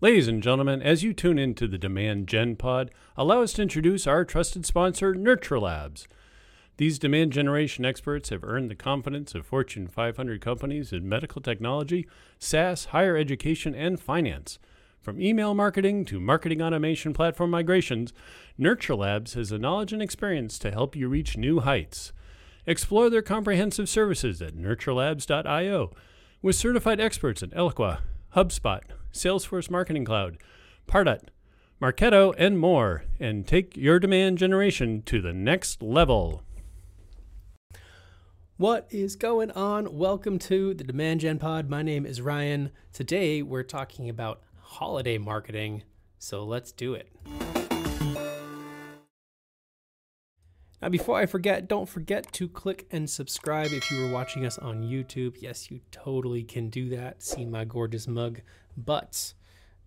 Ladies 0.00 0.26
and 0.26 0.42
gentlemen, 0.42 0.82
as 0.82 1.04
you 1.04 1.14
tune 1.14 1.38
into 1.38 1.68
the 1.68 1.78
Demand 1.78 2.26
Gen 2.26 2.56
Pod, 2.56 2.90
allow 3.16 3.42
us 3.42 3.52
to 3.54 3.62
introduce 3.62 4.08
our 4.08 4.24
trusted 4.24 4.66
sponsor, 4.66 5.14
NurtureLabs. 5.14 6.08
These 6.78 6.98
demand 6.98 7.32
generation 7.32 7.84
experts 7.84 8.30
have 8.30 8.42
earned 8.42 8.70
the 8.70 8.74
confidence 8.74 9.36
of 9.36 9.46
Fortune 9.46 9.86
500 9.86 10.40
companies 10.40 10.92
in 10.92 11.08
medical 11.08 11.40
technology, 11.40 12.08
SaaS, 12.40 12.86
higher 12.86 13.16
education, 13.16 13.72
and 13.72 14.00
finance. 14.00 14.58
From 15.00 15.22
email 15.22 15.54
marketing 15.54 16.04
to 16.06 16.18
marketing 16.18 16.60
automation 16.60 17.12
platform 17.12 17.50
migrations, 17.50 18.12
NurtureLabs 18.58 19.34
has 19.34 19.50
the 19.50 19.60
knowledge 19.60 19.92
and 19.92 20.02
experience 20.02 20.58
to 20.58 20.72
help 20.72 20.96
you 20.96 21.08
reach 21.08 21.36
new 21.36 21.60
heights. 21.60 22.12
Explore 22.66 23.10
their 23.10 23.22
comprehensive 23.22 23.88
services 23.88 24.42
at 24.42 24.56
nurturelabs.io 24.56 25.92
with 26.42 26.56
certified 26.56 27.00
experts 27.00 27.44
in 27.44 27.50
Eloqua, 27.50 28.00
HubSpot, 28.34 28.80
Salesforce 29.12 29.70
Marketing 29.70 30.04
Cloud, 30.04 30.38
Pardot, 30.88 31.28
Marketo, 31.80 32.34
and 32.36 32.58
more, 32.58 33.04
and 33.20 33.46
take 33.46 33.76
your 33.76 34.00
demand 34.00 34.38
generation 34.38 35.02
to 35.02 35.22
the 35.22 35.32
next 35.32 35.80
level. 35.80 36.42
What 38.56 38.88
is 38.90 39.14
going 39.14 39.52
on? 39.52 39.96
Welcome 39.96 40.40
to 40.40 40.74
the 40.74 40.82
Demand 40.82 41.20
Gen 41.20 41.38
Pod. 41.38 41.70
My 41.70 41.82
name 41.82 42.04
is 42.04 42.20
Ryan. 42.20 42.72
Today 42.92 43.40
we're 43.40 43.62
talking 43.62 44.08
about 44.08 44.42
holiday 44.58 45.16
marketing, 45.16 45.84
so 46.18 46.42
let's 46.42 46.72
do 46.72 46.94
it. 46.94 47.12
Now, 50.84 50.90
before 50.90 51.16
I 51.16 51.24
forget, 51.24 51.66
don't 51.66 51.88
forget 51.88 52.30
to 52.34 52.46
click 52.46 52.86
and 52.90 53.08
subscribe 53.08 53.72
if 53.72 53.90
you 53.90 54.02
were 54.02 54.12
watching 54.12 54.44
us 54.44 54.58
on 54.58 54.82
YouTube. 54.82 55.36
Yes, 55.40 55.70
you 55.70 55.80
totally 55.90 56.42
can 56.42 56.68
do 56.68 56.90
that. 56.90 57.22
See 57.22 57.46
my 57.46 57.64
gorgeous 57.64 58.06
mug. 58.06 58.42
But 58.76 59.32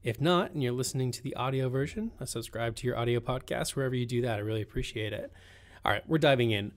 if 0.01 0.19
not, 0.19 0.53
and 0.53 0.63
you're 0.63 0.71
listening 0.71 1.11
to 1.11 1.21
the 1.21 1.35
audio 1.35 1.69
version, 1.69 2.13
subscribe 2.25 2.75
to 2.77 2.87
your 2.87 2.97
audio 2.97 3.19
podcast 3.19 3.75
wherever 3.75 3.93
you 3.93 4.07
do 4.07 4.23
that. 4.23 4.37
I 4.37 4.39
really 4.39 4.63
appreciate 4.63 5.13
it. 5.13 5.31
All 5.85 5.91
right, 5.91 6.01
we're 6.09 6.17
diving 6.17 6.49
in 6.49 6.71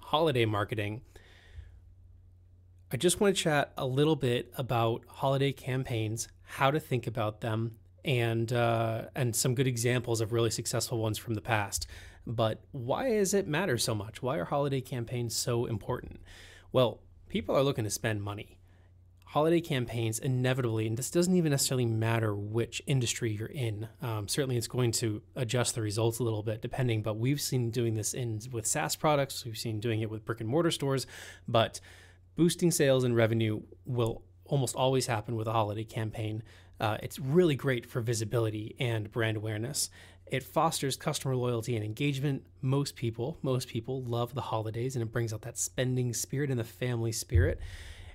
holiday 0.00 0.46
marketing, 0.46 1.02
I 2.90 2.96
just 2.96 3.20
want 3.20 3.36
to 3.36 3.42
chat 3.42 3.74
a 3.76 3.84
little 3.84 4.16
bit 4.16 4.50
about 4.56 5.02
holiday 5.06 5.52
campaigns, 5.52 6.28
how 6.44 6.70
to 6.70 6.80
think 6.80 7.06
about 7.06 7.42
them, 7.42 7.76
and 8.06 8.50
uh, 8.50 9.02
and 9.14 9.36
some 9.36 9.54
good 9.54 9.66
examples 9.66 10.22
of 10.22 10.32
really 10.32 10.48
successful 10.48 10.96
ones 10.96 11.18
from 11.18 11.34
the 11.34 11.42
past. 11.42 11.86
But 12.28 12.62
why 12.70 13.08
does 13.10 13.34
it 13.34 13.48
matter 13.48 13.78
so 13.78 13.94
much? 13.94 14.22
Why 14.22 14.36
are 14.36 14.44
holiday 14.44 14.80
campaigns 14.80 15.34
so 15.34 15.66
important? 15.66 16.20
Well, 16.70 17.00
people 17.28 17.56
are 17.56 17.62
looking 17.62 17.84
to 17.84 17.90
spend 17.90 18.22
money 18.22 18.58
holiday 19.28 19.60
campaigns 19.60 20.18
inevitably, 20.18 20.86
and 20.86 20.96
this 20.96 21.10
doesn't 21.10 21.34
even 21.34 21.50
necessarily 21.50 21.84
matter 21.84 22.34
which 22.34 22.80
industry 22.86 23.30
you're 23.30 23.46
in. 23.46 23.86
Um, 24.00 24.26
certainly, 24.26 24.56
it's 24.56 24.66
going 24.66 24.92
to 24.92 25.20
adjust 25.36 25.74
the 25.74 25.82
results 25.82 26.18
a 26.18 26.22
little 26.22 26.42
bit 26.42 26.62
depending. 26.62 27.02
But 27.02 27.18
we've 27.18 27.40
seen 27.40 27.70
doing 27.70 27.94
this 27.94 28.14
in 28.14 28.40
with 28.50 28.66
SaaS 28.66 28.96
products. 28.96 29.44
We've 29.44 29.58
seen 29.58 29.80
doing 29.80 30.00
it 30.00 30.10
with 30.10 30.24
brick 30.24 30.40
and 30.40 30.48
mortar 30.48 30.70
stores. 30.70 31.06
But 31.46 31.78
boosting 32.36 32.70
sales 32.70 33.04
and 33.04 33.14
revenue 33.14 33.60
will 33.84 34.22
almost 34.46 34.74
always 34.74 35.06
happen 35.06 35.36
with 35.36 35.46
a 35.46 35.52
holiday 35.52 35.84
campaign. 35.84 36.42
Uh, 36.80 36.96
it's 37.02 37.18
really 37.18 37.54
great 37.56 37.84
for 37.84 38.00
visibility 38.00 38.76
and 38.78 39.12
brand 39.12 39.36
awareness. 39.36 39.90
It 40.30 40.42
fosters 40.42 40.96
customer 40.96 41.36
loyalty 41.36 41.76
and 41.76 41.84
engagement. 41.84 42.44
Most 42.60 42.96
people, 42.96 43.38
most 43.42 43.68
people 43.68 44.02
love 44.02 44.34
the 44.34 44.40
holidays, 44.40 44.96
and 44.96 45.02
it 45.02 45.12
brings 45.12 45.32
out 45.32 45.42
that 45.42 45.58
spending 45.58 46.12
spirit 46.12 46.50
and 46.50 46.58
the 46.58 46.64
family 46.64 47.12
spirit. 47.12 47.60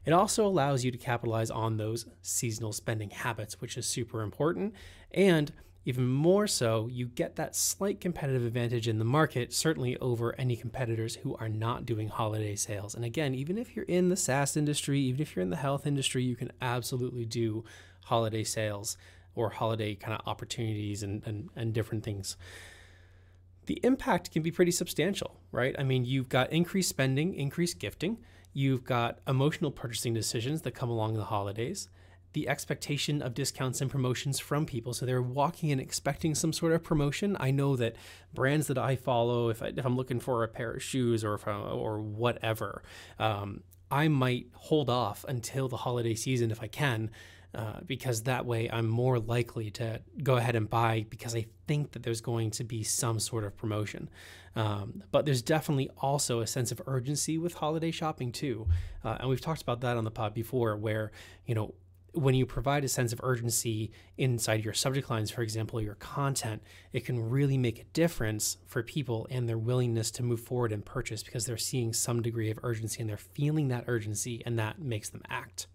It 0.06 0.12
also 0.12 0.46
allows 0.46 0.84
you 0.84 0.92
to 0.92 0.98
capitalize 0.98 1.50
on 1.50 1.78
those 1.78 2.06
seasonal 2.22 2.74
spending 2.74 3.10
habits, 3.10 3.62
which 3.62 3.78
is 3.78 3.86
super 3.86 4.22
important. 4.22 4.74
And 5.12 5.52
even 5.86 6.08
more 6.08 6.48
so, 6.48 6.88
you 6.90 7.08
get 7.08 7.36
that 7.36 7.56
slight 7.56 8.00
competitive 8.00 8.46
advantage 8.46 8.88
in 8.88 9.00
the 9.00 9.06
market, 9.06 9.54
certainly 9.54 9.98
over 9.98 10.34
any 10.38 10.56
competitors 10.56 11.16
who 11.16 11.36
are 11.36 11.50
not 11.50 11.86
doing 11.86 12.08
holiday 12.08 12.56
sales. 12.56 12.96
And 12.96 13.04
again, 13.04 13.34
even 13.36 13.58
if 13.58 13.76
you're 13.76 13.86
in 13.86 14.10
the 14.10 14.16
SaaS 14.16 14.56
industry, 14.56 15.00
even 15.02 15.22
if 15.22 15.36
you're 15.36 15.44
in 15.44 15.50
the 15.50 15.58
health 15.58 15.86
industry, 15.86 16.24
you 16.24 16.36
can 16.36 16.52
absolutely 16.62 17.26
do 17.26 17.66
holiday 18.06 18.44
sales 18.44 18.98
or 19.36 19.50
holiday 19.50 19.96
kind 19.96 20.14
of 20.14 20.28
opportunities 20.28 21.04
and, 21.04 21.24
and, 21.26 21.50
and 21.56 21.74
different 21.74 22.04
things. 22.04 22.38
The 23.66 23.80
impact 23.84 24.32
can 24.32 24.42
be 24.44 24.52
pretty 24.52 24.72
substantial, 24.72 25.40
right? 25.52 25.76
I 25.80 25.84
mean, 25.84 26.06
you've 26.06 26.30
got 26.30 26.52
increased 26.52 26.90
spending, 26.90 27.34
increased 27.34 27.80
gifting. 27.80 28.18
You've 28.52 28.84
got 28.84 29.20
emotional 29.28 29.72
purchasing 29.72 30.14
decisions 30.14 30.62
that 30.64 30.72
come 30.72 30.90
along 30.90 31.16
the 31.16 31.26
holidays, 31.26 31.90
the 32.34 32.50
expectation 32.50 33.22
of 33.22 33.34
discounts 33.34 33.80
and 33.80 33.90
promotions 33.90 34.40
from 34.40 34.66
people. 34.66 34.94
So 34.94 35.06
they're 35.06 35.22
walking 35.22 35.70
in 35.70 35.80
expecting 35.80 36.36
some 36.36 36.52
sort 36.52 36.74
of 36.74 36.84
promotion. 36.84 37.38
I 37.40 37.52
know 37.52 37.76
that 37.78 37.96
brands 38.34 38.68
that 38.68 38.78
I 38.78 38.96
follow, 38.96 39.50
if, 39.50 39.64
I, 39.64 39.72
am 39.84 39.96
looking 39.96 40.20
for 40.20 40.44
a 40.44 40.48
pair 40.48 40.72
of 40.72 40.84
shoes 40.84 41.24
or, 41.24 41.40
or 41.48 42.00
whatever, 42.02 42.84
um, 43.18 43.64
I 43.90 44.08
might 44.08 44.48
hold 44.54 44.90
off 44.90 45.24
until 45.28 45.68
the 45.68 45.78
holiday 45.78 46.16
season 46.16 46.52
if 46.52 46.62
I 46.62 46.68
can 46.68 47.12
uh, 47.56 47.80
because 47.86 48.24
that 48.24 48.46
way 48.46 48.70
I'm 48.72 48.88
more 48.88 49.20
likely 49.20 49.70
to 49.72 50.02
go 50.24 50.38
ahead 50.38 50.56
and 50.56 50.70
buy 50.70 51.06
because 51.10 51.36
I 51.36 51.46
think 51.68 51.92
that 51.92 52.04
there's 52.04 52.22
going 52.22 52.52
to 52.52 52.64
be 52.64 52.84
some 52.84 53.20
sort 53.20 53.44
of 53.44 53.56
promotion. 53.56 54.10
Um, 54.56 55.04
but 55.12 55.26
there's 55.26 55.42
definitely 55.42 55.90
also 55.98 56.40
a 56.40 56.48
sense 56.48 56.72
of 56.72 56.82
urgency 56.88 57.38
with 57.38 57.54
holiday 57.56 57.92
shopping 57.92 58.32
too, 58.32 58.68
uh, 59.04 59.18
and 59.20 59.30
we've 59.30 59.42
talked 59.42 59.62
about 59.62 59.82
that 59.82 59.98
on 59.98 60.04
the 60.04 60.12
pod 60.12 60.34
before, 60.34 60.76
where 60.78 61.12
you 61.46 61.56
know 61.56 61.74
when 62.14 62.36
you 62.36 62.46
provide 62.46 62.84
a 62.84 62.88
sense 62.88 63.12
of 63.12 63.20
urgency 63.24 63.92
inside 64.18 64.64
your 64.64 64.74
subject 64.74 65.10
lines, 65.10 65.32
for 65.32 65.42
example, 65.42 65.82
your 65.82 65.96
content, 65.96 66.62
it 66.92 67.06
can 67.06 67.30
really 67.30 67.58
make 67.58 67.80
a 67.80 67.84
difference 67.86 68.58
for 68.68 68.84
people 68.84 69.28
and 69.32 69.50
their 69.50 69.58
willingness 69.58 70.12
to 70.12 70.24
move 70.24 70.40
forward 70.40 70.72
and 70.72 70.86
purchase 70.86 71.24
because 71.24 71.46
they're 71.46 71.58
seeing 71.58 71.92
some 71.92 72.22
degree 72.22 72.52
of 72.52 72.60
urgency 72.62 73.02
and 73.02 73.10
they're 73.10 73.18
feeling 73.18 73.70
that 73.70 73.86
urgency, 73.88 74.44
and 74.46 74.60
that 74.60 74.80
makes 74.80 75.10
them 75.10 75.24
act. 75.28 75.68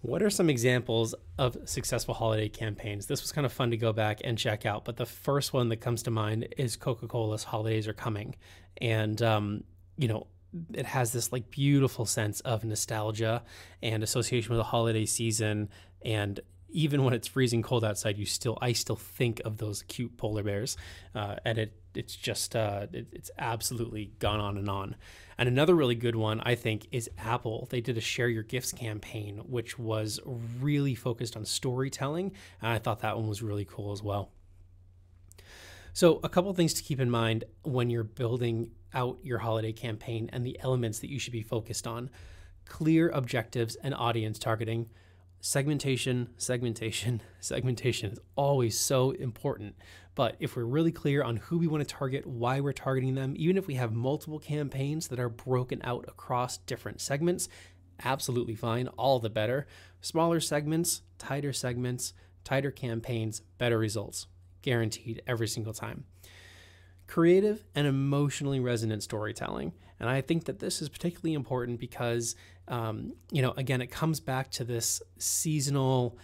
What 0.00 0.22
are 0.22 0.30
some 0.30 0.48
examples 0.48 1.14
of 1.38 1.56
successful 1.64 2.14
holiday 2.14 2.48
campaigns? 2.48 3.06
This 3.06 3.20
was 3.20 3.32
kind 3.32 3.44
of 3.44 3.52
fun 3.52 3.70
to 3.72 3.76
go 3.76 3.92
back 3.92 4.20
and 4.22 4.38
check 4.38 4.64
out, 4.64 4.84
but 4.84 4.96
the 4.96 5.06
first 5.06 5.52
one 5.52 5.68
that 5.70 5.78
comes 5.78 6.04
to 6.04 6.10
mind 6.10 6.54
is 6.56 6.76
Coca 6.76 7.08
Cola's 7.08 7.42
Holidays 7.42 7.88
Are 7.88 7.92
Coming. 7.92 8.36
And, 8.80 9.20
um, 9.22 9.64
you 9.96 10.06
know, 10.06 10.28
it 10.72 10.86
has 10.86 11.12
this 11.12 11.32
like 11.32 11.50
beautiful 11.50 12.06
sense 12.06 12.40
of 12.40 12.64
nostalgia 12.64 13.42
and 13.82 14.02
association 14.04 14.50
with 14.50 14.58
the 14.58 14.64
holiday 14.64 15.04
season. 15.04 15.68
And 16.02 16.38
even 16.70 17.04
when 17.04 17.14
it's 17.14 17.28
freezing 17.28 17.62
cold 17.62 17.84
outside, 17.84 18.18
you 18.18 18.26
still, 18.26 18.58
I 18.60 18.72
still 18.72 18.96
think 18.96 19.40
of 19.44 19.58
those 19.58 19.82
cute 19.82 20.16
polar 20.16 20.42
bears. 20.42 20.76
Uh, 21.14 21.36
and 21.44 21.58
it, 21.58 21.72
it's 21.94 22.14
just, 22.14 22.54
uh, 22.54 22.86
it, 22.92 23.08
it's 23.12 23.30
absolutely 23.38 24.12
gone 24.18 24.40
on 24.40 24.58
and 24.58 24.68
on. 24.68 24.96
And 25.38 25.48
another 25.48 25.74
really 25.74 25.94
good 25.94 26.16
one, 26.16 26.40
I 26.40 26.54
think, 26.54 26.86
is 26.92 27.08
Apple. 27.18 27.68
They 27.70 27.80
did 27.80 27.96
a 27.96 28.00
Share 28.00 28.28
Your 28.28 28.42
Gifts 28.42 28.72
campaign, 28.72 29.38
which 29.46 29.78
was 29.78 30.20
really 30.60 30.94
focused 30.94 31.36
on 31.36 31.44
storytelling. 31.44 32.32
And 32.60 32.72
I 32.72 32.78
thought 32.78 33.00
that 33.00 33.16
one 33.16 33.28
was 33.28 33.42
really 33.42 33.64
cool 33.64 33.92
as 33.92 34.02
well. 34.02 34.30
So, 35.92 36.20
a 36.22 36.28
couple 36.28 36.52
things 36.54 36.74
to 36.74 36.82
keep 36.82 37.00
in 37.00 37.10
mind 37.10 37.44
when 37.62 37.90
you're 37.90 38.04
building 38.04 38.70
out 38.94 39.18
your 39.22 39.38
holiday 39.38 39.72
campaign 39.72 40.30
and 40.32 40.46
the 40.46 40.58
elements 40.60 41.00
that 41.00 41.10
you 41.10 41.18
should 41.18 41.32
be 41.32 41.42
focused 41.42 41.86
on 41.86 42.10
clear 42.68 43.08
objectives 43.08 43.76
and 43.76 43.94
audience 43.94 44.38
targeting. 44.38 44.88
Segmentation, 45.40 46.30
segmentation, 46.36 47.22
segmentation 47.40 48.10
is 48.10 48.18
always 48.34 48.78
so 48.78 49.12
important. 49.12 49.76
But 50.16 50.34
if 50.40 50.56
we're 50.56 50.64
really 50.64 50.90
clear 50.90 51.22
on 51.22 51.36
who 51.36 51.58
we 51.58 51.68
want 51.68 51.86
to 51.86 51.94
target, 51.94 52.26
why 52.26 52.58
we're 52.58 52.72
targeting 52.72 53.14
them, 53.14 53.34
even 53.36 53.56
if 53.56 53.68
we 53.68 53.74
have 53.74 53.92
multiple 53.92 54.40
campaigns 54.40 55.06
that 55.08 55.20
are 55.20 55.28
broken 55.28 55.80
out 55.84 56.06
across 56.08 56.58
different 56.58 57.00
segments, 57.00 57.48
absolutely 58.02 58.56
fine, 58.56 58.88
all 58.88 59.20
the 59.20 59.30
better. 59.30 59.68
Smaller 60.00 60.40
segments, 60.40 61.02
tighter 61.18 61.52
segments, 61.52 62.14
tighter 62.42 62.72
campaigns, 62.72 63.42
better 63.58 63.78
results. 63.78 64.26
Guaranteed 64.62 65.22
every 65.24 65.46
single 65.46 65.72
time. 65.72 66.04
Creative 67.06 67.64
and 67.76 67.86
emotionally 67.86 68.58
resonant 68.58 69.04
storytelling. 69.04 69.72
And 70.00 70.10
I 70.10 70.20
think 70.20 70.46
that 70.46 70.58
this 70.58 70.82
is 70.82 70.88
particularly 70.88 71.34
important 71.34 71.78
because, 71.78 72.34
um, 72.68 73.14
you 73.30 73.42
know, 73.42 73.52
again, 73.56 73.80
it 73.80 73.88
comes 73.90 74.20
back 74.20 74.50
to 74.52 74.64
this 74.64 75.02
seasonal 75.18 76.18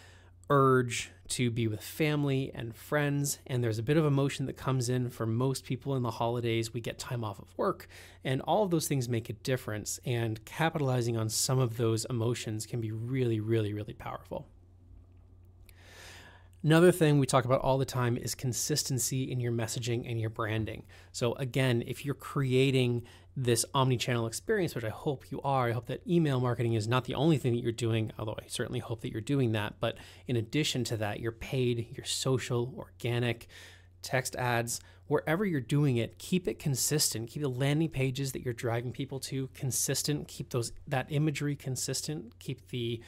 urge 0.51 1.11
to 1.27 1.51
be 1.51 1.67
with 1.67 1.81
family 1.83 2.51
and 2.55 2.77
friends. 2.77 3.39
And 3.47 3.65
there's 3.65 3.79
a 3.79 3.83
bit 3.83 3.97
of 3.97 4.05
emotion 4.05 4.47
that 4.47 4.57
comes 4.57 4.89
in 4.89 5.09
for 5.09 5.27
most 5.27 5.65
people 5.65 5.97
in 5.97 6.03
the 6.03 6.11
holidays. 6.11 6.73
We 6.73 6.81
get 6.81 6.99
time 6.99 7.25
off 7.25 7.39
of 7.39 7.49
work, 7.57 7.89
and 8.25 8.41
all 8.43 8.63
of 8.63 8.71
those 8.71 8.89
things 8.89 9.09
make 9.09 9.31
a 9.31 9.33
difference. 9.33 9.99
And 10.05 10.45
capitalizing 10.45 11.17
on 11.17 11.29
some 11.29 11.59
of 11.59 11.77
those 11.77 12.05
emotions 12.07 12.67
can 12.67 12.81
be 12.81 12.93
really, 12.93 13.41
really, 13.41 13.73
really 13.73 13.95
powerful. 13.95 14.47
Another 16.65 16.91
thing 16.91 17.19
we 17.19 17.27
talk 17.27 17.45
about 17.45 17.61
all 17.61 17.77
the 17.77 17.85
time 17.85 18.17
is 18.17 18.35
consistency 18.35 19.31
in 19.31 19.39
your 19.39 19.53
messaging 19.53 20.11
and 20.11 20.19
your 20.19 20.31
branding. 20.31 20.85
So, 21.13 21.35
again, 21.35 21.85
if 21.87 22.07
you're 22.07 22.15
creating 22.15 23.03
this 23.37 23.67
omni 23.75 23.99
channel 23.99 24.27
experience, 24.27 24.75
which 24.75 24.85
I 24.85 24.89
hope 24.89 25.31
you 25.31 25.43
are, 25.43 25.69
I 25.69 25.73
hope 25.73 25.89
that 25.89 26.01
email 26.09 26.41
marketing 26.41 26.73
is 26.73 26.89
not 26.89 27.05
the 27.05 27.17
only 27.17 27.37
thing 27.37 27.53
that 27.53 27.63
you're 27.63 27.71
doing, 27.71 28.13
although 28.19 28.37
I 28.43 28.47
certainly 28.47 28.81
hope 28.81 29.03
that 29.03 29.13
you're 29.13 29.21
doing 29.21 29.53
that. 29.53 29.75
But 29.79 29.99
in 30.27 30.37
addition 30.37 30.85
to 30.85 30.97
that, 30.97 31.21
your 31.21 31.33
paid, 31.33 31.95
your 31.95 32.07
social, 32.07 32.73
organic, 32.79 33.47
text 34.01 34.35
ads, 34.35 34.81
wherever 35.07 35.45
you're 35.45 35.61
doing 35.61 35.99
it, 35.99 36.19
keep 36.19 36.49
it 36.49 36.59
consistent. 36.59 37.29
Keep 37.29 37.43
the 37.43 37.49
landing 37.51 37.91
pages 37.91 38.33
that 38.33 38.43
you're 38.43 38.55
driving 38.55 38.91
people 38.91 39.21
to 39.21 39.51
consistent. 39.53 40.29
Keep 40.29 40.49
those 40.49 40.73
that 40.89 41.09
imagery 41.11 41.57
consistent. 41.57 42.39
Keep 42.39 42.71
the 42.71 43.03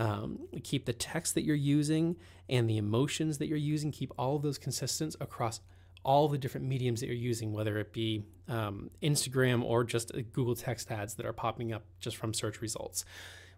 um, 0.00 0.38
keep 0.64 0.86
the 0.86 0.94
text 0.94 1.34
that 1.34 1.44
you're 1.44 1.54
using 1.54 2.16
and 2.48 2.68
the 2.68 2.78
emotions 2.78 3.36
that 3.38 3.48
you're 3.48 3.58
using, 3.58 3.92
keep 3.92 4.12
all 4.18 4.34
of 4.34 4.42
those 4.42 4.56
consistent 4.56 5.14
across 5.20 5.60
all 6.02 6.26
the 6.26 6.38
different 6.38 6.66
mediums 6.66 7.00
that 7.00 7.06
you're 7.06 7.14
using, 7.14 7.52
whether 7.52 7.78
it 7.78 7.92
be 7.92 8.24
um, 8.48 8.90
Instagram 9.02 9.62
or 9.62 9.84
just 9.84 10.10
Google 10.32 10.56
text 10.56 10.90
ads 10.90 11.14
that 11.14 11.26
are 11.26 11.34
popping 11.34 11.74
up 11.74 11.82
just 12.00 12.16
from 12.16 12.32
search 12.32 12.62
results. 12.62 13.04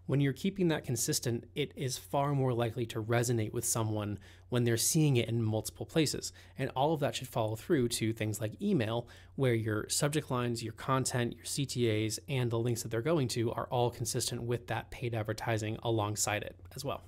When 0.05 0.19
you're 0.19 0.33
keeping 0.33 0.67
that 0.67 0.83
consistent, 0.83 1.45
it 1.55 1.71
is 1.75 1.97
far 1.97 2.35
more 2.35 2.53
likely 2.53 2.85
to 2.87 3.01
resonate 3.01 3.53
with 3.53 3.63
someone 3.63 4.19
when 4.49 4.65
they're 4.65 4.75
seeing 4.75 5.15
it 5.15 5.29
in 5.29 5.41
multiple 5.41 5.85
places. 5.85 6.33
And 6.57 6.69
all 6.75 6.93
of 6.93 6.99
that 6.99 7.15
should 7.15 7.29
follow 7.29 7.55
through 7.55 7.87
to 7.89 8.11
things 8.11 8.41
like 8.41 8.61
email, 8.61 9.07
where 9.35 9.53
your 9.53 9.87
subject 9.87 10.29
lines, 10.29 10.61
your 10.61 10.73
content, 10.73 11.35
your 11.35 11.45
CTAs, 11.45 12.19
and 12.27 12.51
the 12.51 12.59
links 12.59 12.83
that 12.83 12.89
they're 12.89 13.01
going 13.01 13.29
to 13.29 13.51
are 13.53 13.67
all 13.67 13.89
consistent 13.89 14.43
with 14.43 14.67
that 14.67 14.91
paid 14.91 15.15
advertising 15.15 15.77
alongside 15.83 16.43
it 16.43 16.57
as 16.75 16.83
well. 16.83 17.03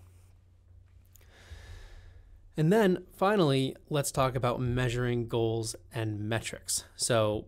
And 2.57 2.71
then 2.71 3.03
finally, 3.11 3.75
let's 3.89 4.11
talk 4.11 4.35
about 4.35 4.61
measuring 4.61 5.27
goals 5.27 5.75
and 5.93 6.21
metrics. 6.21 6.85
So 6.95 7.47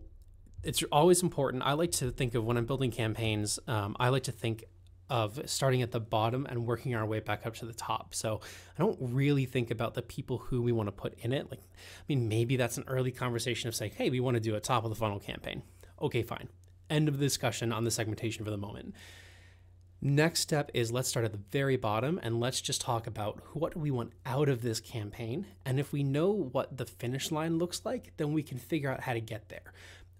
it's 0.62 0.82
always 0.92 1.22
important. 1.22 1.62
I 1.62 1.72
like 1.72 1.92
to 1.92 2.10
think 2.10 2.34
of 2.34 2.44
when 2.44 2.58
I'm 2.58 2.66
building 2.66 2.90
campaigns, 2.90 3.58
um, 3.66 3.96
I 3.98 4.10
like 4.10 4.24
to 4.24 4.32
think 4.32 4.64
of 5.10 5.40
starting 5.46 5.82
at 5.82 5.90
the 5.90 6.00
bottom 6.00 6.46
and 6.48 6.66
working 6.66 6.94
our 6.94 7.06
way 7.06 7.20
back 7.20 7.46
up 7.46 7.54
to 7.56 7.66
the 7.66 7.72
top. 7.72 8.14
So 8.14 8.40
I 8.76 8.82
don't 8.82 8.98
really 9.00 9.46
think 9.46 9.70
about 9.70 9.94
the 9.94 10.02
people 10.02 10.38
who 10.38 10.62
we 10.62 10.72
want 10.72 10.88
to 10.88 10.92
put 10.92 11.14
in 11.20 11.32
it. 11.32 11.50
Like, 11.50 11.60
I 11.60 12.02
mean, 12.08 12.28
maybe 12.28 12.56
that's 12.56 12.76
an 12.76 12.84
early 12.86 13.10
conversation 13.10 13.68
of 13.68 13.74
saying, 13.74 13.92
hey, 13.96 14.10
we 14.10 14.20
want 14.20 14.34
to 14.34 14.40
do 14.40 14.54
a 14.54 14.60
top 14.60 14.84
of 14.84 14.90
the 14.90 14.96
funnel 14.96 15.18
campaign. 15.18 15.62
Okay, 16.00 16.22
fine. 16.22 16.48
End 16.90 17.08
of 17.08 17.18
the 17.18 17.24
discussion 17.24 17.72
on 17.72 17.84
the 17.84 17.90
segmentation 17.90 18.44
for 18.44 18.50
the 18.50 18.56
moment. 18.56 18.94
Next 20.00 20.40
step 20.40 20.70
is 20.74 20.92
let's 20.92 21.08
start 21.08 21.24
at 21.24 21.32
the 21.32 21.40
very 21.50 21.76
bottom 21.76 22.20
and 22.22 22.38
let's 22.38 22.60
just 22.60 22.80
talk 22.80 23.08
about 23.08 23.40
what 23.52 23.76
we 23.76 23.90
want 23.90 24.12
out 24.24 24.48
of 24.48 24.62
this 24.62 24.78
campaign. 24.78 25.46
And 25.64 25.80
if 25.80 25.92
we 25.92 26.04
know 26.04 26.30
what 26.30 26.76
the 26.76 26.84
finish 26.84 27.32
line 27.32 27.58
looks 27.58 27.84
like, 27.84 28.12
then 28.16 28.32
we 28.32 28.44
can 28.44 28.58
figure 28.58 28.92
out 28.92 29.00
how 29.00 29.12
to 29.12 29.20
get 29.20 29.48
there. 29.48 29.72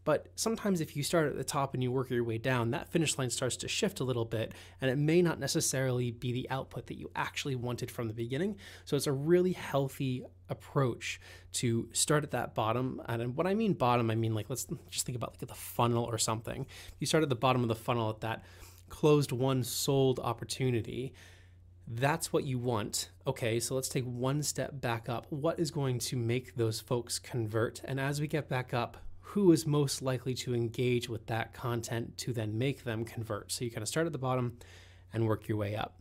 But 0.09 0.29
sometimes 0.37 0.81
if 0.81 0.97
you 0.97 1.03
start 1.03 1.27
at 1.27 1.37
the 1.37 1.45
top 1.45 1.75
and 1.75 1.83
you 1.83 1.93
work 1.93 2.09
your 2.09 2.25
way 2.25 2.39
down, 2.39 2.71
that 2.71 2.89
finish 2.89 3.19
line 3.19 3.29
starts 3.29 3.59
to 3.59 3.69
shift 3.69 4.01
a 4.01 4.05
little 4.05 4.25
bit, 4.25 4.55
and 4.81 4.91
it 4.91 4.97
may 4.97 5.21
not 5.21 5.39
necessarily 5.39 6.13
be 6.13 6.33
the 6.33 6.49
output 6.49 6.87
that 6.87 6.97
you 6.97 7.11
actually 7.15 7.57
wanted 7.57 7.91
from 7.91 8.09
the 8.09 8.15
beginning. 8.15 8.57
So 8.87 8.97
it's 8.97 9.07
a 9.07 9.13
really 9.13 9.53
healthy 9.53 10.25
approach 10.49 11.21
to 11.57 11.91
start 11.93 12.25
at 12.25 12.31
that 12.31 12.55
bottom. 12.55 13.03
And 13.05 13.37
what 13.37 13.47
I 13.47 13.53
mean 13.53 13.75
bottom, 13.75 14.11
I 14.11 14.15
mean 14.15 14.35
like 14.35 14.49
let's 14.49 14.67
just 14.89 15.05
think 15.05 15.15
about 15.15 15.33
like 15.33 15.47
the 15.47 15.55
funnel 15.55 16.05
or 16.05 16.17
something. 16.17 16.67
You 17.01 17.07
start 17.07 17.23
at 17.23 17.29
the 17.29 17.35
bottom 17.35 17.61
of 17.61 17.69
the 17.69 17.75
funnel 17.75 18.09
at 18.09 18.23
that 18.23 18.47
closed 18.89 19.31
won 19.31 19.63
sold 19.63 20.21
opportunity 20.21 21.13
that's 21.91 22.33
what 22.33 22.45
you 22.45 22.59
want. 22.59 23.09
Okay, 23.27 23.59
so 23.61 23.75
let's 23.75 23.89
take 23.89 24.05
one 24.05 24.43
step 24.43 24.79
back 24.79 25.09
up. 25.09 25.27
What 25.31 25.59
is 25.59 25.71
going 25.71 25.99
to 26.01 26.17
make 26.17 26.55
those 26.55 26.81
folks 26.81 27.19
convert? 27.19 27.81
And 27.83 27.99
as 27.99 28.21
we 28.21 28.27
get 28.27 28.47
back 28.47 28.75
up, 28.75 28.99
who 29.33 29.53
is 29.53 29.67
most 29.67 30.01
likely 30.01 30.35
to 30.35 30.55
engage 30.55 31.09
with 31.09 31.27
that 31.27 31.53
content 31.53 32.17
to 32.17 32.33
then 32.33 32.57
make 32.57 32.85
them 32.85 33.05
convert. 33.05 33.53
So 33.53 33.65
you 33.65 33.71
kind 33.71 33.83
of 33.83 33.89
start 33.89 34.07
at 34.07 34.13
the 34.13 34.19
bottom 34.19 34.57
and 35.13 35.27
work 35.27 35.49
your 35.49 35.59
way 35.59 35.77
up. 35.77 35.99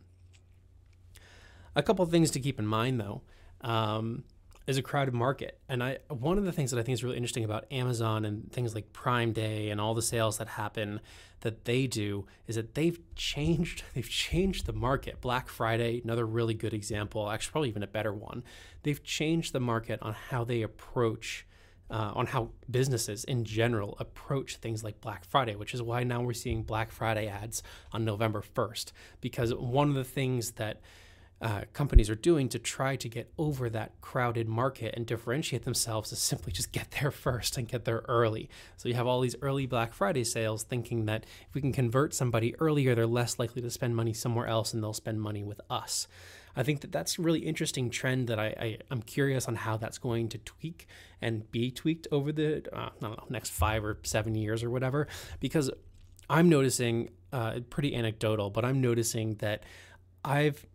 A 1.76 1.82
couple 1.82 2.02
of 2.02 2.10
things 2.10 2.30
to 2.32 2.40
keep 2.40 2.58
in 2.58 2.66
mind 2.66 2.98
though. 3.00 3.22
Um, 3.60 4.24
is 4.68 4.76
a 4.76 4.82
crowded 4.82 5.14
market. 5.14 5.58
And 5.68 5.82
I 5.82 5.98
one 6.08 6.36
of 6.36 6.44
the 6.44 6.52
things 6.52 6.70
that 6.70 6.78
I 6.78 6.82
think 6.82 6.92
is 6.92 7.02
really 7.02 7.16
interesting 7.16 7.44
about 7.44 7.64
Amazon 7.72 8.26
and 8.26 8.52
things 8.52 8.74
like 8.74 8.92
Prime 8.92 9.32
Day 9.32 9.70
and 9.70 9.80
all 9.80 9.94
the 9.94 10.02
sales 10.02 10.36
that 10.38 10.46
happen 10.46 11.00
that 11.40 11.64
they 11.64 11.86
do 11.86 12.26
is 12.46 12.56
that 12.56 12.74
they've 12.74 13.00
changed 13.14 13.82
they've 13.94 14.08
changed 14.08 14.66
the 14.66 14.74
market. 14.74 15.20
Black 15.20 15.48
Friday, 15.48 16.02
another 16.04 16.26
really 16.26 16.54
good 16.54 16.74
example, 16.74 17.30
actually 17.30 17.52
probably 17.52 17.68
even 17.70 17.82
a 17.82 17.86
better 17.86 18.12
one. 18.12 18.44
They've 18.82 19.02
changed 19.02 19.54
the 19.54 19.60
market 19.60 20.00
on 20.02 20.14
how 20.14 20.44
they 20.44 20.60
approach 20.62 21.46
uh, 21.90 22.12
on 22.14 22.26
how 22.26 22.50
businesses 22.70 23.24
in 23.24 23.44
general 23.44 23.96
approach 23.98 24.56
things 24.56 24.84
like 24.84 25.00
Black 25.00 25.24
Friday, 25.24 25.54
which 25.54 25.74
is 25.74 25.82
why 25.82 26.04
now 26.04 26.20
we're 26.20 26.32
seeing 26.32 26.62
Black 26.62 26.90
Friday 26.92 27.28
ads 27.28 27.62
on 27.92 28.04
November 28.04 28.42
1st. 28.42 28.92
Because 29.20 29.54
one 29.54 29.88
of 29.88 29.94
the 29.94 30.04
things 30.04 30.52
that 30.52 30.80
uh, 31.40 31.62
companies 31.72 32.10
are 32.10 32.16
doing 32.16 32.48
to 32.48 32.58
try 32.58 32.96
to 32.96 33.08
get 33.08 33.32
over 33.38 33.70
that 33.70 33.92
crowded 34.00 34.48
market 34.48 34.94
and 34.96 35.06
differentiate 35.06 35.64
themselves 35.64 36.12
is 36.12 36.18
simply 36.18 36.52
just 36.52 36.72
get 36.72 36.90
there 37.00 37.10
first 37.10 37.56
and 37.56 37.68
get 37.68 37.84
there 37.84 38.02
early. 38.08 38.50
So 38.76 38.88
you 38.88 38.94
have 38.94 39.06
all 39.06 39.20
these 39.20 39.36
early 39.40 39.66
Black 39.66 39.92
Friday 39.92 40.24
sales 40.24 40.64
thinking 40.64 41.06
that 41.06 41.24
if 41.48 41.54
we 41.54 41.60
can 41.60 41.72
convert 41.72 42.12
somebody 42.14 42.56
earlier, 42.56 42.94
they're 42.94 43.06
less 43.06 43.38
likely 43.38 43.62
to 43.62 43.70
spend 43.70 43.94
money 43.94 44.12
somewhere 44.12 44.46
else 44.46 44.74
and 44.74 44.82
they'll 44.82 44.92
spend 44.92 45.20
money 45.20 45.44
with 45.44 45.60
us. 45.70 46.08
I 46.56 46.64
think 46.64 46.80
that 46.80 46.90
that's 46.90 47.20
a 47.20 47.22
really 47.22 47.40
interesting 47.40 47.88
trend 47.88 48.26
that 48.28 48.40
I, 48.40 48.46
I 48.58 48.78
am 48.90 49.02
curious 49.02 49.46
on 49.46 49.54
how 49.54 49.76
that's 49.76 49.98
going 49.98 50.28
to 50.30 50.38
tweak 50.38 50.88
and 51.20 51.48
be 51.52 51.70
tweaked 51.70 52.08
over 52.10 52.32
the 52.32 52.64
uh, 52.76 52.88
know 53.00 53.16
next 53.28 53.50
five 53.50 53.84
or 53.84 53.98
seven 54.02 54.34
years 54.34 54.64
or 54.64 54.70
whatever 54.70 55.06
because 55.38 55.70
I'm 56.28 56.48
noticing 56.48 57.10
uh, 57.32 57.60
pretty 57.70 57.94
anecdotal, 57.94 58.50
but 58.50 58.64
I'm 58.64 58.80
noticing 58.80 59.36
that 59.36 59.62
I've 60.24 60.66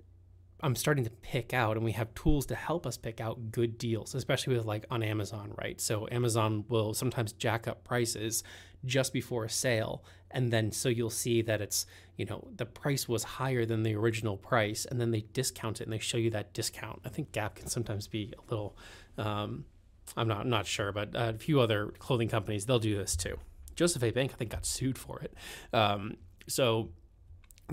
I'm 0.64 0.76
starting 0.76 1.04
to 1.04 1.10
pick 1.10 1.54
out, 1.54 1.76
and 1.76 1.86
we 1.86 1.92
have 1.92 2.14
tools 2.16 2.46
to 2.48 2.56
help 2.56 2.88
us 2.88 2.96
pick 2.96 3.20
out 3.20 3.52
good 3.52 3.78
deals, 3.78 4.16
especially 4.16 4.56
with 4.56 4.66
like 4.66 4.86
on 4.90 5.04
Amazon, 5.04 5.54
right? 5.58 5.80
So 5.80 6.08
Amazon 6.10 6.64
will 6.70 6.94
sometimes 6.94 7.34
jack 7.34 7.68
up 7.68 7.84
prices 7.84 8.44
just 8.86 9.12
before 9.12 9.44
a 9.44 9.50
sale, 9.50 10.06
and 10.32 10.52
then 10.52 10.72
so 10.72 10.88
you'll 10.88 11.10
see 11.10 11.42
that 11.42 11.60
it's 11.60 11.86
you 12.16 12.26
know 12.26 12.48
the 12.56 12.66
price 12.66 13.10
was 13.10 13.24
higher 13.24 13.66
than 13.66 13.84
the 13.84 13.94
original 13.94 14.38
price, 14.38 14.86
and 14.86 15.02
then 15.02 15.12
they 15.12 15.26
discount 15.34 15.82
it 15.82 15.84
and 15.84 15.94
they 15.94 16.00
show 16.00 16.18
you 16.18 16.30
that 16.30 16.54
discount. 16.54 17.02
I 17.04 17.10
think 17.10 17.34
Gap 17.34 17.56
can 17.56 17.68
sometimes 17.68 18.08
be 18.08 18.34
a 18.38 18.50
little, 18.50 18.78
um, 19.18 19.66
I'm 20.16 20.30
not 20.30 20.42
I'm 20.42 20.50
not 20.50 20.66
sure, 20.66 20.94
but 20.94 21.10
a 21.14 21.34
few 21.34 21.60
other 21.60 21.88
clothing 22.00 22.30
companies 22.30 22.66
they'll 22.66 22.80
do 22.80 22.98
this 22.98 23.18
too. 23.18 23.38
Joseph 23.76 24.04
A. 24.04 24.12
Bank 24.12 24.32
I 24.34 24.38
think 24.38 24.52
got 24.52 24.66
sued 24.66 24.98
for 24.98 25.20
it. 25.20 25.34
Um, 25.74 26.16
so 26.48 26.90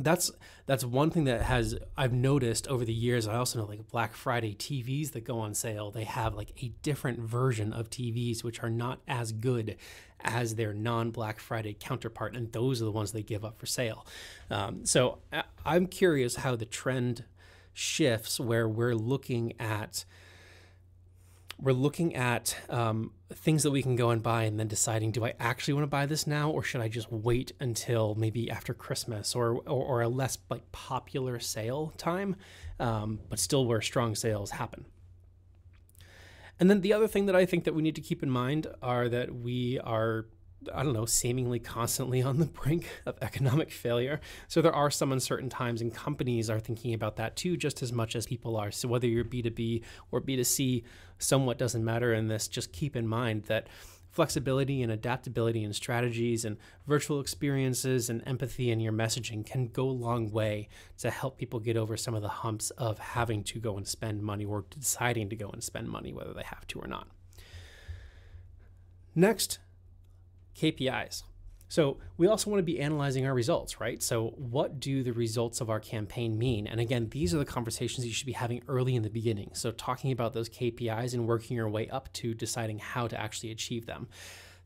that's 0.04 0.30
that's 0.66 0.84
one 0.84 1.10
thing 1.10 1.24
that 1.24 1.42
has 1.42 1.76
I've 1.96 2.12
noticed 2.12 2.68
over 2.68 2.84
the 2.84 2.92
years. 2.92 3.26
I 3.26 3.36
also 3.36 3.58
know 3.58 3.66
like 3.66 3.88
Black 3.88 4.14
Friday 4.14 4.54
TVs 4.54 5.12
that 5.12 5.24
go 5.24 5.38
on 5.38 5.54
sale, 5.54 5.90
they 5.90 6.04
have 6.04 6.34
like 6.34 6.52
a 6.62 6.68
different 6.82 7.20
version 7.20 7.72
of 7.72 7.90
TVs 7.90 8.44
which 8.44 8.62
are 8.62 8.70
not 8.70 9.00
as 9.08 9.32
good 9.32 9.76
as 10.22 10.54
their 10.54 10.74
non-Black 10.74 11.40
Friday 11.40 11.74
counterpart, 11.78 12.36
and 12.36 12.52
those 12.52 12.82
are 12.82 12.84
the 12.84 12.90
ones 12.90 13.12
they 13.12 13.22
give 13.22 13.44
up 13.44 13.58
for 13.58 13.66
sale. 13.66 14.06
Um, 14.50 14.84
so 14.84 15.18
I'm 15.64 15.86
curious 15.86 16.36
how 16.36 16.56
the 16.56 16.66
trend 16.66 17.24
shifts 17.72 18.38
where 18.38 18.68
we're 18.68 18.94
looking 18.94 19.54
at 19.58 20.04
we're 21.60 21.72
looking 21.72 22.16
at 22.16 22.56
um, 22.68 23.12
things 23.32 23.62
that 23.62 23.70
we 23.70 23.82
can 23.82 23.94
go 23.94 24.10
and 24.10 24.22
buy 24.22 24.44
and 24.44 24.58
then 24.58 24.68
deciding 24.68 25.12
do 25.12 25.24
I 25.24 25.34
actually 25.38 25.74
want 25.74 25.84
to 25.84 25.88
buy 25.88 26.06
this 26.06 26.26
now 26.26 26.50
or 26.50 26.62
should 26.62 26.80
I 26.80 26.88
just 26.88 27.12
wait 27.12 27.52
until 27.60 28.14
maybe 28.14 28.50
after 28.50 28.72
Christmas 28.72 29.34
or, 29.34 29.56
or, 29.56 29.84
or 29.84 30.02
a 30.02 30.08
less 30.08 30.38
like 30.48 30.70
popular 30.72 31.38
sale 31.38 31.92
time, 31.98 32.36
um, 32.78 33.20
but 33.28 33.38
still 33.38 33.66
where 33.66 33.80
strong 33.80 34.14
sales 34.14 34.52
happen. 34.52 34.86
And 36.58 36.68
then 36.68 36.80
the 36.82 36.92
other 36.92 37.08
thing 37.08 37.26
that 37.26 37.36
I 37.36 37.46
think 37.46 37.64
that 37.64 37.74
we 37.74 37.82
need 37.82 37.94
to 37.94 38.02
keep 38.02 38.22
in 38.22 38.30
mind 38.30 38.66
are 38.82 39.08
that 39.08 39.34
we 39.34 39.78
are 39.80 40.26
I 40.74 40.82
don't 40.82 40.92
know, 40.92 41.06
seemingly 41.06 41.58
constantly 41.58 42.22
on 42.22 42.38
the 42.38 42.46
brink 42.62 42.88
of 43.06 43.16
economic 43.22 43.70
failure. 43.70 44.20
So 44.48 44.60
there 44.60 44.74
are 44.74 44.90
some 44.90 45.12
uncertain 45.12 45.48
times, 45.48 45.80
and 45.80 45.94
companies 45.94 46.50
are 46.50 46.60
thinking 46.60 46.94
about 46.94 47.16
that 47.16 47.36
too, 47.36 47.56
just 47.56 47.82
as 47.82 47.92
much 47.92 48.14
as 48.14 48.26
people 48.26 48.56
are. 48.56 48.70
So 48.70 48.88
whether 48.88 49.06
you're 49.06 49.24
B2B 49.24 49.82
or 50.10 50.20
B2C, 50.20 50.84
somewhat 51.18 51.58
doesn't 51.58 51.84
matter 51.84 52.12
in 52.12 52.28
this. 52.28 52.48
Just 52.48 52.72
keep 52.72 52.96
in 52.96 53.06
mind 53.06 53.44
that 53.44 53.68
flexibility 54.10 54.82
and 54.82 54.90
adaptability 54.90 55.62
and 55.62 55.74
strategies 55.74 56.44
and 56.44 56.56
virtual 56.86 57.20
experiences 57.20 58.10
and 58.10 58.22
empathy 58.26 58.70
in 58.70 58.80
your 58.80 58.92
messaging 58.92 59.46
can 59.46 59.68
go 59.68 59.88
a 59.88 59.92
long 59.92 60.30
way 60.30 60.68
to 60.98 61.10
help 61.10 61.38
people 61.38 61.60
get 61.60 61.76
over 61.76 61.96
some 61.96 62.14
of 62.14 62.22
the 62.22 62.28
humps 62.28 62.70
of 62.70 62.98
having 62.98 63.44
to 63.44 63.60
go 63.60 63.76
and 63.76 63.86
spend 63.86 64.22
money 64.22 64.44
or 64.44 64.64
deciding 64.70 65.28
to 65.30 65.36
go 65.36 65.48
and 65.50 65.62
spend 65.62 65.88
money, 65.88 66.12
whether 66.12 66.34
they 66.34 66.42
have 66.42 66.66
to 66.66 66.80
or 66.80 66.88
not. 66.88 67.06
Next, 69.14 69.58
KPIs. 70.60 71.22
So 71.70 71.98
we 72.16 72.26
also 72.26 72.50
want 72.50 72.58
to 72.58 72.64
be 72.64 72.80
analyzing 72.80 73.26
our 73.26 73.32
results, 73.32 73.80
right? 73.80 74.02
So 74.02 74.34
what 74.36 74.80
do 74.80 75.04
the 75.04 75.12
results 75.12 75.60
of 75.60 75.70
our 75.70 75.78
campaign 75.78 76.36
mean? 76.36 76.66
And 76.66 76.80
again, 76.80 77.08
these 77.10 77.32
are 77.32 77.38
the 77.38 77.44
conversations 77.44 78.04
you 78.04 78.12
should 78.12 78.26
be 78.26 78.32
having 78.32 78.60
early 78.66 78.96
in 78.96 79.04
the 79.04 79.08
beginning. 79.08 79.50
So 79.52 79.70
talking 79.70 80.10
about 80.10 80.34
those 80.34 80.48
KPIs 80.48 81.14
and 81.14 81.28
working 81.28 81.56
your 81.56 81.68
way 81.68 81.88
up 81.88 82.12
to 82.14 82.34
deciding 82.34 82.80
how 82.80 83.06
to 83.06 83.18
actually 83.18 83.52
achieve 83.52 83.86
them. 83.86 84.08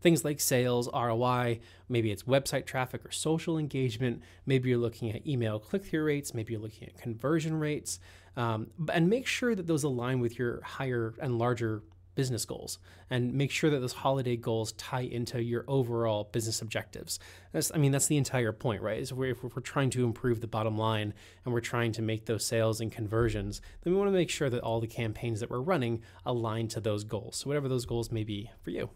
Things 0.00 0.24
like 0.24 0.40
sales, 0.40 0.88
ROI, 0.94 1.60
maybe 1.90 2.10
it's 2.10 2.22
website 2.22 2.64
traffic 2.64 3.04
or 3.04 3.10
social 3.10 3.58
engagement. 3.58 4.22
Maybe 4.46 4.70
you're 4.70 4.78
looking 4.78 5.10
at 5.10 5.26
email 5.26 5.58
click 5.58 5.84
through 5.84 6.04
rates. 6.04 6.32
Maybe 6.32 6.54
you're 6.54 6.62
looking 6.62 6.88
at 6.88 6.96
conversion 6.96 7.60
rates. 7.60 8.00
Um, 8.34 8.68
and 8.90 9.10
make 9.10 9.26
sure 9.26 9.54
that 9.54 9.66
those 9.66 9.84
align 9.84 10.20
with 10.20 10.38
your 10.38 10.62
higher 10.62 11.12
and 11.20 11.38
larger 11.38 11.82
business 12.14 12.44
goals 12.44 12.78
and 13.10 13.34
make 13.34 13.50
sure 13.50 13.70
that 13.70 13.80
those 13.80 13.92
holiday 13.92 14.36
goals 14.36 14.72
tie 14.72 15.00
into 15.00 15.42
your 15.42 15.64
overall 15.68 16.28
business 16.32 16.62
objectives. 16.62 17.18
That's, 17.52 17.72
I 17.74 17.78
mean, 17.78 17.92
that's 17.92 18.06
the 18.06 18.16
entire 18.16 18.52
point, 18.52 18.82
right? 18.82 18.98
Is 18.98 19.12
if 19.12 19.16
we're 19.16 19.60
trying 19.62 19.90
to 19.90 20.04
improve 20.04 20.40
the 20.40 20.46
bottom 20.46 20.78
line 20.78 21.14
and 21.44 21.52
we're 21.54 21.60
trying 21.60 21.92
to 21.92 22.02
make 22.02 22.26
those 22.26 22.44
sales 22.44 22.80
and 22.80 22.90
conversions, 22.90 23.60
then 23.82 23.92
we 23.92 23.98
want 23.98 24.08
to 24.08 24.16
make 24.16 24.30
sure 24.30 24.50
that 24.50 24.62
all 24.62 24.80
the 24.80 24.86
campaigns 24.86 25.40
that 25.40 25.50
we're 25.50 25.60
running 25.60 26.02
align 26.24 26.68
to 26.68 26.80
those 26.80 27.04
goals. 27.04 27.36
So, 27.36 27.48
whatever 27.48 27.68
those 27.68 27.86
goals 27.86 28.10
may 28.10 28.24
be 28.24 28.50
for 28.62 28.70
you. 28.70 28.90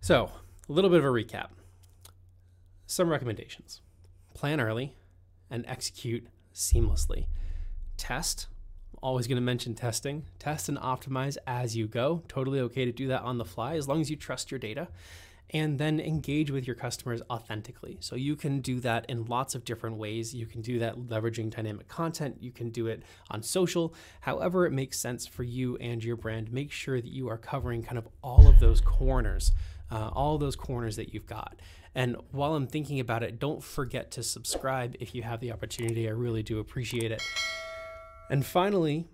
So, 0.00 0.30
a 0.68 0.72
little 0.72 0.90
bit 0.90 0.98
of 0.98 1.04
a 1.04 1.08
recap. 1.08 1.48
Some 2.86 3.08
recommendations 3.08 3.80
plan 4.34 4.60
early 4.60 4.96
and 5.50 5.64
execute 5.66 6.26
seamlessly. 6.54 7.26
Test 7.96 8.48
always 9.02 9.26
going 9.26 9.36
to 9.36 9.42
mention 9.42 9.74
testing. 9.74 10.24
Test 10.38 10.68
and 10.68 10.78
optimize 10.78 11.36
as 11.46 11.76
you 11.76 11.86
go. 11.86 12.22
Totally 12.28 12.60
okay 12.60 12.84
to 12.84 12.92
do 12.92 13.08
that 13.08 13.22
on 13.22 13.36
the 13.36 13.44
fly 13.44 13.74
as 13.74 13.88
long 13.88 14.00
as 14.00 14.10
you 14.10 14.16
trust 14.16 14.50
your 14.50 14.58
data. 14.58 14.88
And 15.54 15.78
then 15.78 16.00
engage 16.00 16.50
with 16.50 16.66
your 16.66 16.76
customers 16.76 17.20
authentically. 17.28 17.98
So 18.00 18.16
you 18.16 18.36
can 18.36 18.60
do 18.60 18.80
that 18.80 19.04
in 19.10 19.26
lots 19.26 19.54
of 19.54 19.66
different 19.66 19.96
ways. 19.98 20.34
You 20.34 20.46
can 20.46 20.62
do 20.62 20.78
that 20.78 20.96
leveraging 20.96 21.50
dynamic 21.50 21.88
content. 21.88 22.38
You 22.40 22.52
can 22.52 22.70
do 22.70 22.86
it 22.86 23.02
on 23.30 23.42
social. 23.42 23.94
However, 24.22 24.64
it 24.64 24.70
makes 24.70 24.98
sense 24.98 25.26
for 25.26 25.42
you 25.42 25.76
and 25.76 26.02
your 26.02 26.16
brand. 26.16 26.50
Make 26.50 26.72
sure 26.72 27.02
that 27.02 27.10
you 27.10 27.28
are 27.28 27.36
covering 27.36 27.82
kind 27.82 27.98
of 27.98 28.08
all 28.22 28.48
of 28.48 28.60
those 28.60 28.80
corners, 28.80 29.52
uh, 29.90 30.08
all 30.14 30.38
those 30.38 30.56
corners 30.56 30.96
that 30.96 31.12
you've 31.12 31.26
got. 31.26 31.60
And 31.94 32.16
while 32.30 32.54
I'm 32.54 32.66
thinking 32.66 32.98
about 32.98 33.22
it, 33.22 33.38
don't 33.38 33.62
forget 33.62 34.10
to 34.12 34.22
subscribe 34.22 34.96
if 35.00 35.14
you 35.14 35.22
have 35.22 35.40
the 35.40 35.52
opportunity. 35.52 36.08
I 36.08 36.12
really 36.12 36.42
do 36.42 36.60
appreciate 36.60 37.12
it. 37.12 37.20
And 38.32 38.46
finally, 38.46 39.04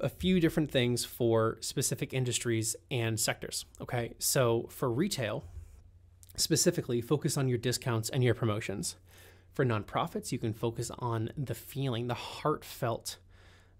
a 0.00 0.08
few 0.08 0.38
different 0.38 0.70
things 0.70 1.04
for 1.04 1.58
specific 1.58 2.14
industries 2.14 2.76
and 2.92 3.18
sectors. 3.18 3.64
Okay, 3.80 4.14
so 4.20 4.68
for 4.70 4.88
retail, 4.88 5.42
specifically, 6.36 7.00
focus 7.00 7.36
on 7.36 7.48
your 7.48 7.58
discounts 7.58 8.08
and 8.08 8.22
your 8.22 8.34
promotions. 8.34 8.94
For 9.52 9.64
nonprofits, 9.64 10.30
you 10.30 10.38
can 10.38 10.52
focus 10.52 10.92
on 11.00 11.30
the 11.36 11.56
feeling, 11.56 12.06
the 12.06 12.14
heartfelt 12.14 13.16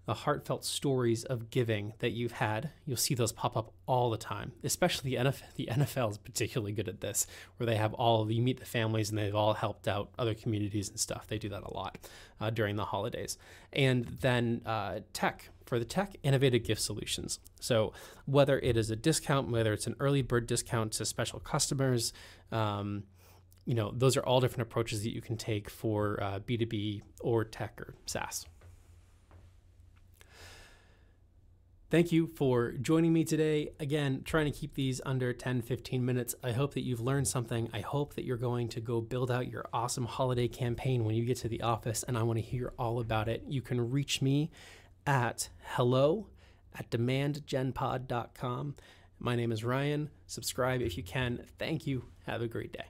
the 0.09 0.15
heartfelt 0.15 0.65
stories 0.65 1.23
of 1.23 1.51
giving 1.51 1.93
that 1.99 2.13
you've 2.13 2.31
had. 2.31 2.71
You'll 2.83 2.97
see 2.97 3.13
those 3.13 3.31
pop 3.31 3.55
up 3.55 3.71
all 3.85 4.09
the 4.09 4.17
time, 4.17 4.53
especially 4.63 5.11
the 5.11 5.17
NFL, 5.17 5.53
the 5.53 5.69
NFL 5.71 6.09
is 6.09 6.17
particularly 6.17 6.71
good 6.71 6.89
at 6.89 6.99
this, 6.99 7.27
where 7.57 7.67
they 7.67 7.75
have 7.75 7.93
all, 7.93 8.31
you 8.31 8.41
meet 8.41 8.59
the 8.59 8.65
families 8.65 9.11
and 9.11 9.19
they've 9.19 9.35
all 9.35 9.53
helped 9.53 9.87
out 9.87 10.09
other 10.17 10.33
communities 10.33 10.89
and 10.89 10.99
stuff. 10.99 11.27
They 11.27 11.37
do 11.37 11.49
that 11.49 11.61
a 11.61 11.71
lot 11.71 11.99
uh, 12.41 12.49
during 12.49 12.75
the 12.75 12.85
holidays. 12.85 13.37
And 13.71 14.05
then 14.05 14.63
uh, 14.65 15.01
tech, 15.13 15.51
for 15.67 15.77
the 15.77 15.85
tech, 15.85 16.15
innovative 16.23 16.63
gift 16.63 16.81
solutions. 16.81 17.39
So 17.59 17.93
whether 18.25 18.57
it 18.57 18.77
is 18.77 18.89
a 18.89 18.95
discount, 18.95 19.51
whether 19.51 19.73
it's 19.73 19.85
an 19.85 19.95
early 19.99 20.23
bird 20.23 20.47
discount 20.47 20.93
to 20.93 21.05
special 21.05 21.39
customers, 21.39 22.13
um, 22.51 23.03
you 23.67 23.75
know, 23.75 23.91
those 23.95 24.17
are 24.17 24.21
all 24.21 24.39
different 24.39 24.63
approaches 24.63 25.03
that 25.03 25.13
you 25.13 25.21
can 25.21 25.37
take 25.37 25.69
for 25.69 26.17
uh, 26.19 26.39
B2B 26.39 27.03
or 27.21 27.43
tech 27.43 27.79
or 27.79 27.93
SaaS. 28.07 28.47
Thank 31.91 32.11
you 32.11 32.27
for 32.27 32.73
joining 32.73 33.13
me 33.13 33.23
today. 33.23 33.71
Again, 33.79 34.21
trying 34.23 34.45
to 34.45 34.51
keep 34.51 34.75
these 34.75 35.01
under 35.07 35.33
10, 35.33 35.63
15 35.63 36.05
minutes. 36.05 36.35
I 36.43 36.51
hope 36.51 36.75
that 36.75 36.83
you've 36.83 37.01
learned 37.01 37.27
something. 37.27 37.67
I 37.73 37.79
hope 37.79 38.13
that 38.13 38.25
you're 38.25 38.37
going 38.37 38.67
to 38.69 38.79
go 38.79 39.01
build 39.01 39.31
out 39.31 39.47
your 39.47 39.65
awesome 39.73 40.05
holiday 40.05 40.47
campaign 40.47 41.03
when 41.03 41.15
you 41.15 41.25
get 41.25 41.37
to 41.37 41.47
the 41.47 41.63
office, 41.63 42.03
and 42.03 42.15
I 42.15 42.21
want 42.21 42.37
to 42.37 42.45
hear 42.45 42.73
all 42.77 42.99
about 42.99 43.27
it. 43.27 43.43
You 43.47 43.63
can 43.63 43.89
reach 43.89 44.21
me 44.21 44.51
at 45.07 45.49
hello 45.63 46.27
at 46.77 46.91
demandgenpod.com. 46.91 48.75
My 49.17 49.35
name 49.35 49.51
is 49.51 49.63
Ryan. 49.63 50.11
Subscribe 50.27 50.83
if 50.83 50.95
you 50.95 51.01
can. 51.01 51.43
Thank 51.57 51.87
you. 51.87 52.05
Have 52.27 52.43
a 52.43 52.47
great 52.47 52.71
day. 52.71 52.85